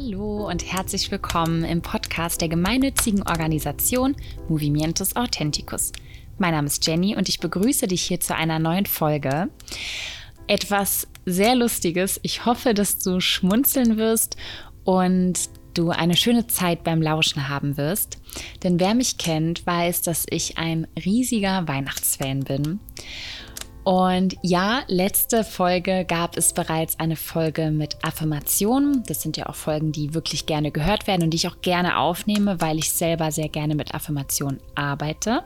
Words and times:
Hallo 0.00 0.48
und 0.48 0.64
herzlich 0.64 1.10
willkommen 1.10 1.64
im 1.64 1.82
Podcast 1.82 2.40
der 2.40 2.48
gemeinnützigen 2.48 3.22
Organisation 3.22 4.14
Movimientos 4.48 5.16
Authenticus. 5.16 5.90
Mein 6.38 6.52
Name 6.52 6.68
ist 6.68 6.86
Jenny 6.86 7.16
und 7.16 7.28
ich 7.28 7.40
begrüße 7.40 7.88
dich 7.88 8.02
hier 8.02 8.20
zu 8.20 8.36
einer 8.36 8.60
neuen 8.60 8.86
Folge. 8.86 9.48
Etwas 10.46 11.08
sehr 11.26 11.56
Lustiges. 11.56 12.20
Ich 12.22 12.46
hoffe, 12.46 12.74
dass 12.74 13.00
du 13.00 13.18
schmunzeln 13.18 13.96
wirst 13.96 14.36
und 14.84 15.50
du 15.74 15.90
eine 15.90 16.16
schöne 16.16 16.46
Zeit 16.46 16.84
beim 16.84 17.02
Lauschen 17.02 17.48
haben 17.48 17.76
wirst. 17.76 18.18
Denn 18.62 18.78
wer 18.78 18.94
mich 18.94 19.18
kennt, 19.18 19.66
weiß, 19.66 20.02
dass 20.02 20.26
ich 20.30 20.58
ein 20.58 20.86
riesiger 21.04 21.66
Weihnachtsfan 21.66 22.44
bin. 22.44 22.78
Und 23.88 24.36
ja, 24.42 24.82
letzte 24.88 25.44
Folge 25.44 26.04
gab 26.04 26.36
es 26.36 26.52
bereits 26.52 27.00
eine 27.00 27.16
Folge 27.16 27.70
mit 27.70 27.96
Affirmationen. 28.02 29.02
Das 29.06 29.22
sind 29.22 29.38
ja 29.38 29.46
auch 29.46 29.54
Folgen, 29.54 29.92
die 29.92 30.12
wirklich 30.12 30.44
gerne 30.44 30.70
gehört 30.70 31.06
werden 31.06 31.22
und 31.22 31.30
die 31.30 31.36
ich 31.36 31.48
auch 31.48 31.62
gerne 31.62 31.96
aufnehme, 31.96 32.60
weil 32.60 32.76
ich 32.76 32.92
selber 32.92 33.32
sehr 33.32 33.48
gerne 33.48 33.74
mit 33.74 33.94
Affirmationen 33.94 34.60
arbeite. 34.74 35.42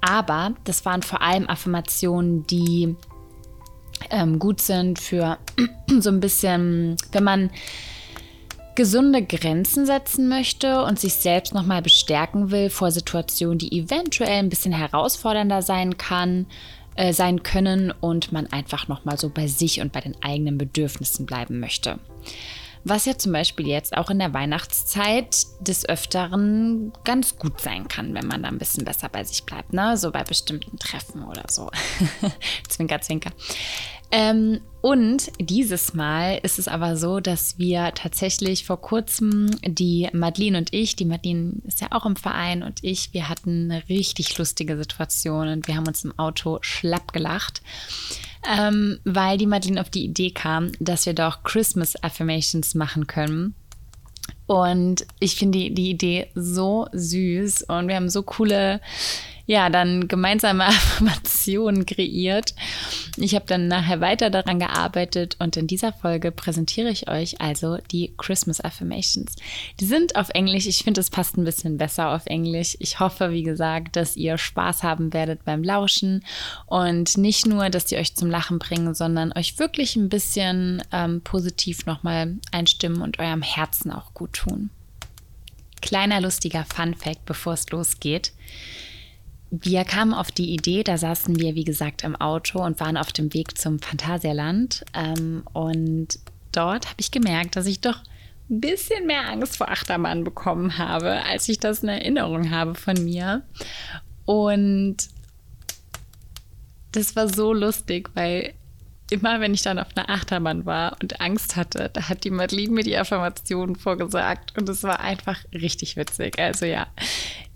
Aber 0.00 0.54
das 0.64 0.86
waren 0.86 1.02
vor 1.02 1.20
allem 1.20 1.50
Affirmationen, 1.50 2.46
die 2.46 2.96
ähm, 4.08 4.38
gut 4.38 4.62
sind 4.62 4.98
für 4.98 5.36
so 6.00 6.08
ein 6.08 6.20
bisschen, 6.20 6.96
wenn 7.12 7.24
man 7.24 7.50
gesunde 8.74 9.22
Grenzen 9.22 9.84
setzen 9.84 10.30
möchte 10.30 10.82
und 10.82 10.98
sich 10.98 11.12
selbst 11.12 11.52
nochmal 11.52 11.82
bestärken 11.82 12.50
will 12.50 12.70
vor 12.70 12.90
Situationen, 12.90 13.58
die 13.58 13.78
eventuell 13.78 14.38
ein 14.38 14.48
bisschen 14.48 14.72
herausfordernder 14.72 15.60
sein 15.60 15.98
kann, 15.98 16.46
äh, 17.00 17.14
sein 17.14 17.42
können 17.42 17.92
und 17.92 18.30
man 18.30 18.46
einfach 18.48 18.86
nochmal 18.86 19.16
so 19.16 19.30
bei 19.30 19.46
sich 19.46 19.80
und 19.80 19.90
bei 19.90 20.02
den 20.02 20.22
eigenen 20.22 20.58
Bedürfnissen 20.58 21.24
bleiben 21.24 21.58
möchte. 21.58 21.98
Was 22.84 23.06
ja 23.06 23.16
zum 23.16 23.32
Beispiel 23.32 23.66
jetzt 23.66 23.96
auch 23.96 24.10
in 24.10 24.18
der 24.18 24.34
Weihnachtszeit 24.34 25.46
des 25.60 25.88
Öfteren 25.88 26.92
ganz 27.04 27.38
gut 27.38 27.58
sein 27.58 27.88
kann, 27.88 28.14
wenn 28.14 28.26
man 28.26 28.42
da 28.42 28.48
ein 28.48 28.58
bisschen 28.58 28.84
besser 28.84 29.08
bei 29.08 29.24
sich 29.24 29.44
bleibt, 29.44 29.72
ne? 29.72 29.96
So 29.96 30.10
bei 30.10 30.24
bestimmten 30.24 30.78
Treffen 30.78 31.24
oder 31.24 31.44
so. 31.48 31.70
zwinker, 32.68 33.00
zwinker. 33.00 33.30
Ähm, 34.12 34.60
und 34.82 35.30
dieses 35.38 35.94
Mal 35.94 36.40
ist 36.42 36.58
es 36.58 36.66
aber 36.66 36.96
so, 36.96 37.20
dass 37.20 37.58
wir 37.58 37.92
tatsächlich 37.94 38.64
vor 38.64 38.80
kurzem 38.80 39.50
die 39.62 40.08
Madeline 40.12 40.56
und 40.56 40.72
ich, 40.72 40.96
die 40.96 41.04
Madeline 41.04 41.60
ist 41.66 41.82
ja 41.82 41.88
auch 41.90 42.06
im 42.06 42.16
Verein 42.16 42.62
und 42.62 42.82
ich, 42.82 43.12
wir 43.12 43.28
hatten 43.28 43.70
eine 43.70 43.88
richtig 43.88 44.36
lustige 44.38 44.76
Situation 44.76 45.48
und 45.48 45.68
wir 45.68 45.76
haben 45.76 45.86
uns 45.86 46.04
im 46.04 46.18
Auto 46.18 46.58
schlapp 46.62 47.12
gelacht, 47.12 47.62
ähm, 48.50 48.98
weil 49.04 49.36
die 49.36 49.46
Madeline 49.46 49.80
auf 49.80 49.90
die 49.90 50.04
Idee 50.04 50.30
kam, 50.30 50.72
dass 50.80 51.04
wir 51.04 51.12
doch 51.12 51.42
Christmas 51.42 52.02
Affirmations 52.02 52.74
machen 52.74 53.06
können. 53.06 53.54
Und 54.46 55.06
ich 55.20 55.36
finde 55.36 55.58
die, 55.58 55.74
die 55.74 55.90
Idee 55.90 56.30
so 56.34 56.88
süß 56.92 57.62
und 57.68 57.86
wir 57.86 57.96
haben 57.96 58.08
so 58.08 58.22
coole 58.22 58.80
ja, 59.50 59.68
dann 59.68 60.06
gemeinsame 60.06 60.64
Affirmationen 60.68 61.84
kreiert. 61.84 62.54
Ich 63.16 63.34
habe 63.34 63.46
dann 63.46 63.66
nachher 63.66 64.00
weiter 64.00 64.30
daran 64.30 64.60
gearbeitet 64.60 65.34
und 65.40 65.56
in 65.56 65.66
dieser 65.66 65.92
Folge 65.92 66.30
präsentiere 66.30 66.88
ich 66.88 67.08
euch 67.10 67.40
also 67.40 67.78
die 67.90 68.14
Christmas 68.16 68.60
Affirmations. 68.60 69.34
Die 69.80 69.86
sind 69.86 70.14
auf 70.14 70.28
Englisch. 70.34 70.66
Ich 70.66 70.84
finde, 70.84 71.00
es 71.00 71.10
passt 71.10 71.36
ein 71.36 71.42
bisschen 71.42 71.78
besser 71.78 72.10
auf 72.10 72.26
Englisch. 72.26 72.76
Ich 72.78 73.00
hoffe, 73.00 73.32
wie 73.32 73.42
gesagt, 73.42 73.96
dass 73.96 74.16
ihr 74.16 74.38
Spaß 74.38 74.84
haben 74.84 75.12
werdet 75.12 75.44
beim 75.44 75.64
Lauschen 75.64 76.24
und 76.66 77.18
nicht 77.18 77.44
nur, 77.44 77.70
dass 77.70 77.86
die 77.86 77.96
euch 77.96 78.14
zum 78.14 78.30
Lachen 78.30 78.60
bringen, 78.60 78.94
sondern 78.94 79.32
euch 79.36 79.58
wirklich 79.58 79.96
ein 79.96 80.10
bisschen 80.10 80.80
ähm, 80.92 81.22
positiv 81.22 81.86
nochmal 81.86 82.36
einstimmen 82.52 83.02
und 83.02 83.18
eurem 83.18 83.42
Herzen 83.42 83.90
auch 83.90 84.14
gut 84.14 84.34
tun. 84.34 84.70
Kleiner 85.82 86.20
lustiger 86.20 86.64
Fun 86.72 86.94
Fact, 86.94 87.24
bevor 87.26 87.54
es 87.54 87.68
losgeht. 87.70 88.32
Wir 89.50 89.84
kamen 89.84 90.14
auf 90.14 90.30
die 90.30 90.54
Idee, 90.54 90.84
da 90.84 90.96
saßen 90.96 91.38
wir, 91.40 91.54
wie 91.56 91.64
gesagt, 91.64 92.04
im 92.04 92.14
Auto 92.14 92.64
und 92.64 92.78
waren 92.78 92.96
auf 92.96 93.12
dem 93.12 93.34
Weg 93.34 93.58
zum 93.58 93.80
Phantasialand. 93.80 94.84
Ähm, 94.94 95.42
und 95.52 96.18
dort 96.52 96.86
habe 96.86 97.00
ich 97.00 97.10
gemerkt, 97.10 97.56
dass 97.56 97.66
ich 97.66 97.80
doch 97.80 98.00
ein 98.48 98.60
bisschen 98.60 99.06
mehr 99.06 99.28
Angst 99.28 99.56
vor 99.56 99.68
Achterbahn 99.68 100.24
bekommen 100.24 100.78
habe, 100.78 101.22
als 101.24 101.48
ich 101.48 101.58
das 101.58 101.82
in 101.82 101.88
Erinnerung 101.88 102.50
habe 102.50 102.74
von 102.74 103.02
mir. 103.04 103.42
Und 104.24 104.96
das 106.92 107.16
war 107.16 107.28
so 107.28 107.52
lustig, 107.52 108.10
weil 108.14 108.54
immer, 109.10 109.40
wenn 109.40 109.54
ich 109.54 109.62
dann 109.62 109.78
auf 109.78 109.88
einer 109.96 110.08
Achterbahn 110.08 110.66
war 110.66 110.96
und 111.02 111.20
Angst 111.20 111.56
hatte, 111.56 111.90
da 111.92 112.08
hat 112.08 112.24
die 112.24 112.30
Madeline 112.30 112.72
mir 112.72 112.84
die 112.84 112.96
Affirmationen 112.96 113.76
vorgesagt 113.76 114.56
und 114.56 114.68
es 114.68 114.82
war 114.82 115.00
einfach 115.00 115.38
richtig 115.52 115.96
witzig. 115.96 116.38
Also 116.38 116.66
ja, 116.66 116.86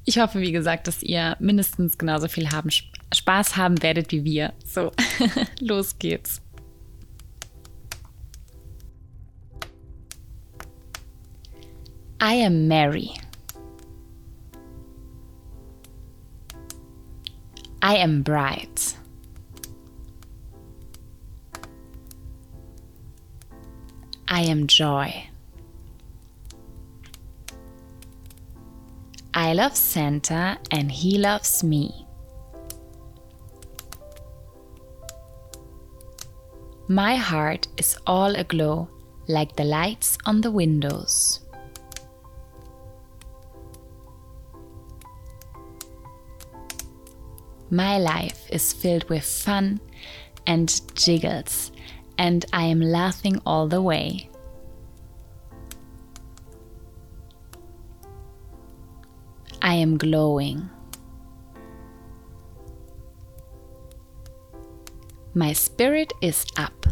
ich 0.04 0.19
hoffe, 0.19 0.41
wie 0.41 0.53
gesagt, 0.53 0.87
dass 0.87 1.03
ihr 1.03 1.37
mindestens 1.41 1.97
genauso 1.97 2.28
viel 2.28 2.50
haben, 2.50 2.70
Spaß 3.12 3.56
haben 3.56 3.82
werdet 3.82 4.12
wie 4.12 4.25
wir. 4.25 4.53
So, 4.65 4.92
los 5.60 5.98
geht's. 5.98 6.41
I 12.20 12.44
am 12.44 12.69
Mary. 12.69 13.10
I 17.82 17.97
am 17.97 18.22
bright. 18.22 18.97
I 24.26 24.41
am 24.50 24.66
joy. 24.66 25.12
I 29.37 29.53
love 29.53 29.77
Santa 29.77 30.59
and 30.71 30.93
he 30.93 31.19
loves 31.19 31.65
me. 31.65 32.06
My 36.87 37.17
heart 37.17 37.67
is 37.77 37.99
all 38.06 38.37
aglow 38.37 38.89
like 39.27 39.56
the 39.56 39.65
lights 39.65 40.17
on 40.25 40.41
the 40.41 40.53
windows. 40.53 41.41
My 47.71 47.99
life 47.99 48.49
is 48.51 48.72
filled 48.72 49.09
with 49.11 49.25
fun 49.25 49.81
and 50.47 50.81
jiggles, 50.95 51.72
and 52.19 52.45
I 52.53 52.66
am 52.66 52.81
laughing 52.81 53.43
all 53.45 53.66
the 53.66 53.83
way. 53.83 54.31
I 59.64 59.76
am 59.76 59.97
glowing. 59.97 60.69
My 65.32 65.54
spirit 65.54 66.12
is 66.20 66.44
up. 66.58 66.86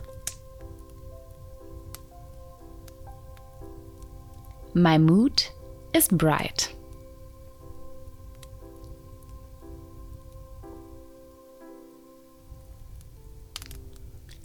My 4.73 4.97
mood 4.97 5.45
is 5.93 6.09
bright. 6.09 6.75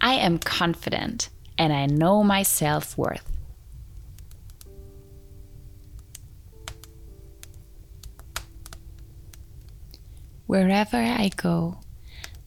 I 0.01 0.15
am 0.15 0.37
confident 0.37 1.29
and 1.57 1.71
I 1.71 1.85
know 1.85 2.25
my 2.25 2.43
self 2.43 2.97
worth. 2.97 3.36
Wherever 10.47 10.95
I 10.95 11.29
go, 11.35 11.81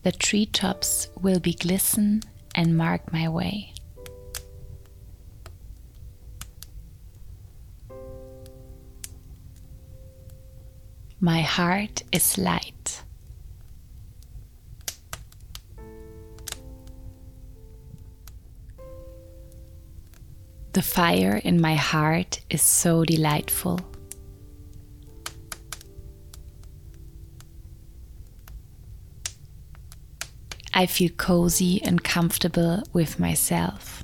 the 0.05 0.11
treetops 0.13 1.09
will 1.21 1.39
be 1.39 1.53
glisten 1.53 2.23
and 2.55 2.75
mark 2.75 3.13
my 3.13 3.29
way. 3.29 3.75
My 11.21 11.43
heart 11.43 12.03
is 12.11 12.39
light. 12.39 13.03
The 20.73 20.81
fire 20.81 21.37
in 21.45 21.61
my 21.61 21.75
heart 21.75 22.41
is 22.49 22.63
so 22.63 23.05
delightful. 23.05 23.90
I 30.81 30.87
feel 30.87 31.11
cozy 31.11 31.83
and 31.83 32.03
comfortable 32.03 32.83
with 32.95 33.21
myself. 33.21 34.03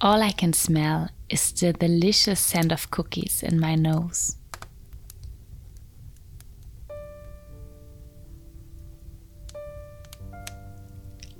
All 0.00 0.22
I 0.22 0.30
can 0.30 0.54
smell 0.54 1.10
is 1.28 1.52
the 1.52 1.74
delicious 1.74 2.40
scent 2.40 2.72
of 2.72 2.90
cookies 2.90 3.42
in 3.42 3.60
my 3.60 3.74
nose. 3.74 4.36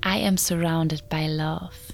I 0.03 0.19
am 0.19 0.37
surrounded 0.37 1.01
by 1.09 1.27
love. 1.27 1.94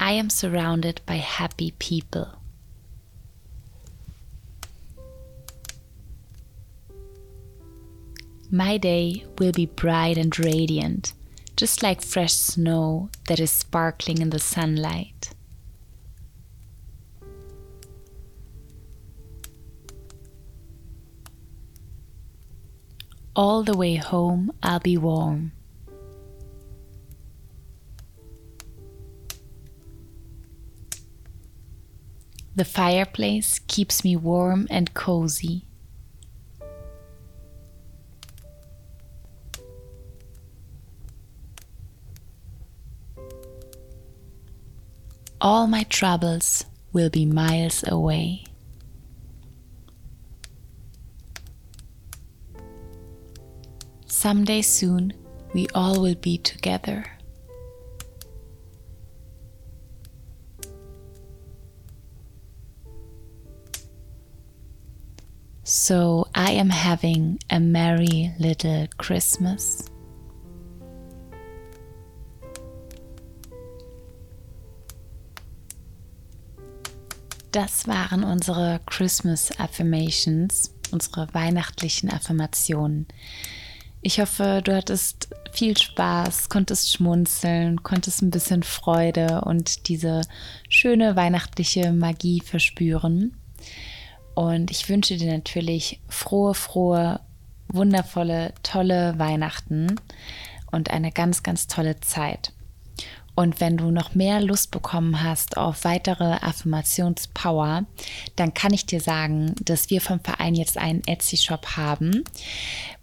I 0.00 0.12
am 0.12 0.30
surrounded 0.30 1.00
by 1.06 1.16
happy 1.16 1.72
people. 1.80 2.38
My 8.48 8.78
day 8.78 9.24
will 9.38 9.50
be 9.50 9.66
bright 9.66 10.16
and 10.16 10.38
radiant, 10.38 11.12
just 11.56 11.82
like 11.82 12.00
fresh 12.00 12.32
snow 12.32 13.10
that 13.26 13.40
is 13.40 13.50
sparkling 13.50 14.22
in 14.22 14.30
the 14.30 14.38
sunlight. 14.38 15.30
All 23.34 23.64
the 23.64 23.76
way 23.76 23.96
home, 23.96 24.52
I'll 24.62 24.80
be 24.80 24.96
warm. 24.96 25.52
The 32.58 32.64
fireplace 32.64 33.60
keeps 33.68 34.02
me 34.02 34.16
warm 34.16 34.66
and 34.68 34.92
cozy. 34.92 35.62
All 45.40 45.68
my 45.68 45.84
troubles 45.84 46.64
will 46.92 47.10
be 47.10 47.24
miles 47.24 47.84
away. 47.86 48.42
Someday 54.06 54.62
soon, 54.62 55.12
we 55.54 55.68
all 55.76 56.02
will 56.02 56.16
be 56.16 56.38
together. 56.38 57.17
So 65.70 66.26
I 66.34 66.52
am 66.52 66.70
having 66.70 67.40
a 67.50 67.60
merry 67.60 68.32
little 68.38 68.88
Christmas. 68.96 69.84
Das 77.52 77.86
waren 77.86 78.24
unsere 78.24 78.80
Christmas 78.86 79.50
Affirmations, 79.60 80.72
unsere 80.90 81.28
weihnachtlichen 81.34 82.10
Affirmationen. 82.10 83.06
Ich 84.00 84.20
hoffe, 84.20 84.62
du 84.64 84.74
hattest 84.74 85.28
viel 85.52 85.76
Spaß, 85.76 86.48
konntest 86.48 86.94
schmunzeln, 86.94 87.82
konntest 87.82 88.22
ein 88.22 88.30
bisschen 88.30 88.62
Freude 88.62 89.42
und 89.42 89.88
diese 89.88 90.22
schöne 90.70 91.14
weihnachtliche 91.14 91.92
Magie 91.92 92.40
verspüren. 92.40 93.36
Und 94.38 94.70
ich 94.70 94.88
wünsche 94.88 95.16
dir 95.16 95.32
natürlich 95.32 95.98
frohe, 96.08 96.54
frohe, 96.54 97.18
wundervolle, 97.66 98.54
tolle 98.62 99.18
Weihnachten 99.18 99.96
und 100.70 100.92
eine 100.92 101.10
ganz, 101.10 101.42
ganz 101.42 101.66
tolle 101.66 101.98
Zeit. 101.98 102.52
Und 103.38 103.60
wenn 103.60 103.76
du 103.76 103.92
noch 103.92 104.16
mehr 104.16 104.40
Lust 104.40 104.72
bekommen 104.72 105.22
hast 105.22 105.58
auf 105.58 105.84
weitere 105.84 106.38
Affirmationspower, 106.40 107.84
dann 108.34 108.52
kann 108.52 108.72
ich 108.72 108.84
dir 108.84 109.00
sagen, 109.00 109.54
dass 109.62 109.90
wir 109.90 110.00
vom 110.00 110.18
Verein 110.18 110.56
jetzt 110.56 110.76
einen 110.76 111.04
Etsy-Shop 111.06 111.76
haben, 111.76 112.24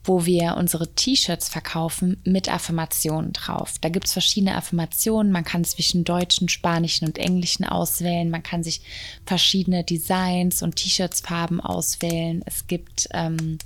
wo 0.04 0.26
wir 0.26 0.58
unsere 0.58 0.94
T-Shirts 0.94 1.48
verkaufen 1.48 2.20
mit 2.26 2.52
Affirmationen 2.52 3.32
drauf. 3.32 3.76
Da 3.80 3.88
gibt 3.88 4.08
es 4.08 4.12
verschiedene 4.12 4.58
Affirmationen. 4.58 5.32
Man 5.32 5.46
kann 5.46 5.64
zwischen 5.64 6.04
deutschen, 6.04 6.50
spanischen 6.50 7.08
und 7.08 7.18
englischen 7.18 7.64
auswählen. 7.64 8.30
Man 8.30 8.44
kann 8.44 8.62
sich 8.62 8.82
verschiedene 9.26 9.86
Designs 9.86 10.62
und 10.62 10.76
T-Shirts-Farben 10.76 11.62
auswählen. 11.62 12.42
Es 12.46 12.68
gibt, 12.68 13.08
ähm, 13.14 13.58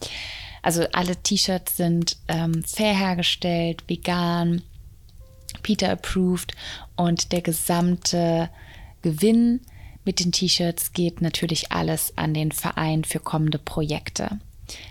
also 0.61 0.85
alle 0.91 1.15
T-Shirts 1.15 1.77
sind 1.77 2.17
ähm, 2.27 2.63
fair 2.63 2.95
hergestellt, 2.95 3.85
vegan 3.87 4.61
Peter 5.63 5.91
approved 5.91 6.53
und 6.95 7.31
der 7.31 7.41
gesamte 7.41 8.49
Gewinn 9.01 9.61
mit 10.05 10.19
den 10.19 10.31
T-Shirts 10.31 10.93
geht 10.93 11.21
natürlich 11.21 11.71
alles 11.71 12.17
an 12.17 12.33
den 12.33 12.51
Verein 12.51 13.03
für 13.03 13.19
kommende 13.19 13.59
Projekte. 13.59 14.39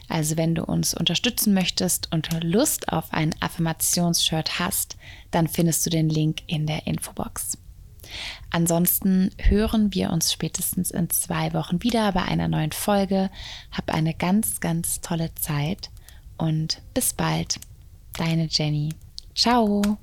Also 0.08 0.36
wenn 0.36 0.54
du 0.54 0.64
uns 0.64 0.94
unterstützen 0.94 1.54
möchtest 1.54 2.12
und 2.12 2.28
Lust 2.42 2.92
auf 2.92 3.12
ein 3.12 3.34
Affirmationsshirt 3.40 4.58
hast, 4.58 4.96
dann 5.30 5.48
findest 5.48 5.86
du 5.86 5.90
den 5.90 6.08
Link 6.08 6.42
in 6.46 6.66
der 6.66 6.86
Infobox. 6.86 7.58
Ansonsten 8.50 9.30
hören 9.38 9.92
wir 9.94 10.10
uns 10.10 10.32
spätestens 10.32 10.90
in 10.90 11.10
zwei 11.10 11.52
Wochen 11.52 11.82
wieder 11.82 12.12
bei 12.12 12.22
einer 12.22 12.48
neuen 12.48 12.72
Folge. 12.72 13.30
Hab 13.70 13.92
eine 13.92 14.14
ganz, 14.14 14.60
ganz 14.60 15.00
tolle 15.00 15.34
Zeit 15.34 15.90
und 16.36 16.80
bis 16.94 17.12
bald. 17.12 17.60
Deine 18.14 18.48
Jenny. 18.50 18.94
Ciao. 19.34 19.98